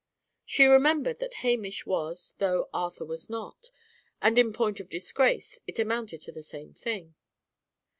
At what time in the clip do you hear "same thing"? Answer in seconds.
6.41-7.13